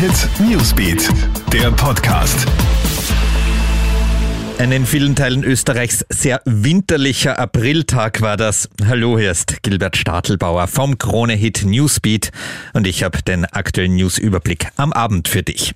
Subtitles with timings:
[0.00, 1.10] Hit Newsbeat,
[1.52, 2.46] der Podcast.
[4.56, 8.70] Ein in vielen Teilen Österreichs sehr winterlicher Apriltag war das.
[8.82, 12.30] Hallo, hier ist Gilbert Stadelbauer vom Krone Hit Newsbeat
[12.72, 15.74] und ich habe den aktuellen Newsüberblick am Abend für dich.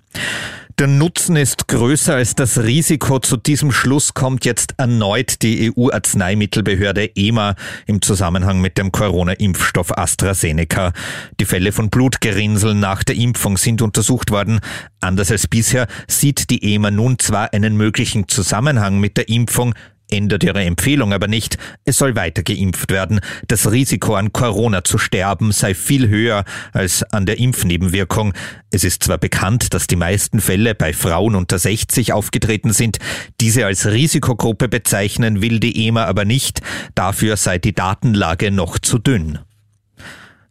[0.80, 3.20] Der Nutzen ist größer als das Risiko.
[3.20, 7.54] Zu diesem Schluss kommt jetzt erneut die EU-Arzneimittelbehörde EMA
[7.86, 10.92] im Zusammenhang mit dem Corona-Impfstoff AstraZeneca.
[11.38, 14.59] Die Fälle von Blutgerinnseln nach der Impfung sind untersucht worden.
[15.00, 19.77] Anders als bisher sieht die EMA nun zwar einen möglichen Zusammenhang mit der Impfung,
[20.14, 21.59] ändert ihre Empfehlung aber nicht.
[21.84, 23.20] Es soll weiter geimpft werden.
[23.48, 28.32] Das Risiko an Corona zu sterben sei viel höher als an der Impfnebenwirkung.
[28.70, 32.98] Es ist zwar bekannt, dass die meisten Fälle bei Frauen unter 60 aufgetreten sind.
[33.41, 36.60] Diese als Risikogruppe bezeichnen will die EMA aber nicht.
[36.94, 39.38] Dafür sei die Datenlage noch zu dünn.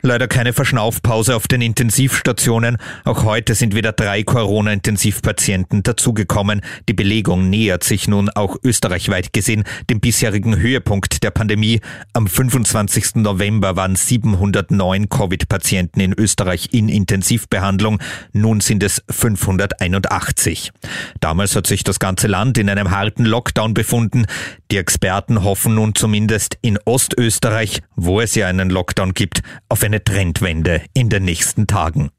[0.05, 2.75] Leider keine Verschnaufpause auf den Intensivstationen.
[3.05, 6.60] Auch heute sind wieder drei Corona-Intensivpatienten dazugekommen.
[6.90, 11.79] Die Belegung nähert sich nun auch österreichweit gesehen dem bisherigen Höhepunkt der Pandemie.
[12.12, 13.15] Am 25.
[13.15, 17.99] November waren 709 Covid-Patienten in Österreich in Intensivbehandlung.
[18.34, 20.73] Nun sind es 581.
[21.21, 24.26] Damals hat sich das ganze Land in einem harten Lockdown befunden.
[24.70, 30.04] Die Experten hoffen nun zumindest in Ostösterreich, wo es ja einen Lockdown gibt, auf eine
[30.04, 32.10] Trendwende in den nächsten Tagen.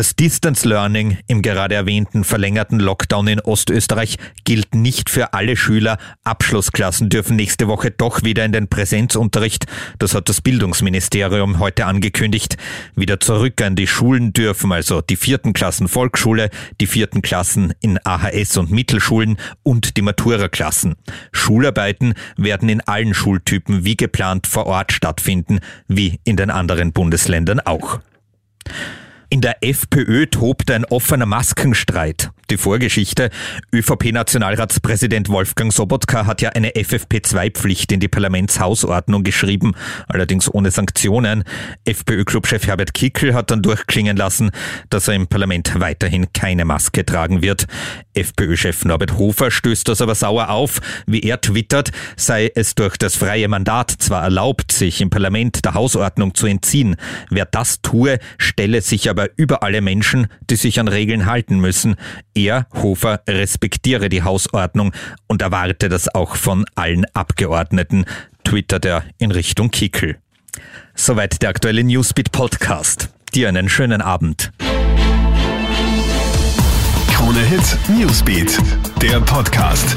[0.00, 5.98] Das Distance Learning im gerade erwähnten verlängerten Lockdown in Ostösterreich gilt nicht für alle Schüler.
[6.24, 9.66] Abschlussklassen dürfen nächste Woche doch wieder in den Präsenzunterricht.
[9.98, 12.56] Das hat das Bildungsministerium heute angekündigt.
[12.96, 16.48] Wieder zurück an die Schulen dürfen also die vierten Klassen Volksschule,
[16.80, 20.94] die vierten Klassen in AHS und Mittelschulen und die Matura-Klassen.
[21.30, 27.60] Schularbeiten werden in allen Schultypen wie geplant vor Ort stattfinden, wie in den anderen Bundesländern
[27.60, 28.00] auch.
[29.32, 32.30] In der FPÖ tobt ein offener Maskenstreit.
[32.50, 33.30] Die Vorgeschichte.
[33.72, 39.76] ÖVP-Nationalratspräsident Wolfgang Sobotka hat ja eine FFP2-Pflicht in die Parlamentshausordnung geschrieben,
[40.08, 41.44] allerdings ohne Sanktionen.
[41.84, 44.50] FPÖ-Clubchef Herbert Kickel hat dann durchklingen lassen,
[44.90, 47.68] dass er im Parlament weiterhin keine Maske tragen wird.
[48.14, 50.80] FPÖ-Chef Norbert Hofer stößt das aber sauer auf.
[51.06, 55.74] Wie er twittert, sei es durch das freie Mandat zwar erlaubt, sich im Parlament der
[55.74, 56.96] Hausordnung zu entziehen.
[57.30, 61.96] Wer das tue, stelle sich aber über alle Menschen, die sich an Regeln halten müssen.
[62.34, 64.92] Er, Hofer, respektiere die Hausordnung
[65.26, 68.04] und erwarte das auch von allen Abgeordneten,
[68.44, 70.16] twittert er in Richtung Kickel.
[70.94, 73.10] Soweit der aktuelle Newsbeat Podcast.
[73.34, 74.52] Dir einen schönen Abend.
[77.12, 78.58] Krone Hit Newsbeat,
[79.00, 79.96] der Podcast.